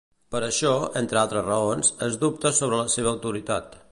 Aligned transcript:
Per 0.35 0.39
això, 0.45 0.71
entre 1.01 1.19
altres 1.23 1.45
raons, 1.49 1.93
es 2.07 2.19
dubta 2.25 2.55
sobre 2.61 2.83
la 2.83 2.89
seva 2.97 3.13
autoritat. 3.15 3.81